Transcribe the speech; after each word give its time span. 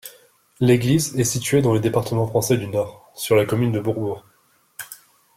L'église 0.59 1.15
est 1.19 1.23
située 1.23 1.61
dans 1.61 1.73
le 1.75 1.79
département 1.79 2.25
français 2.25 2.57
du 2.57 2.65
Nord, 2.65 3.11
sur 3.13 3.35
la 3.35 3.45
commune 3.45 3.71
de 3.71 3.79
Bourbourg. 3.79 4.23